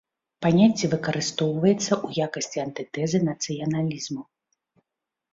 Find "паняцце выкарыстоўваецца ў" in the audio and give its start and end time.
0.43-2.27